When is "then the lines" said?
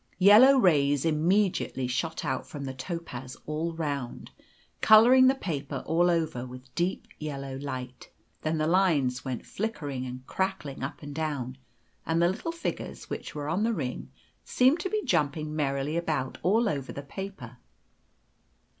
8.41-9.23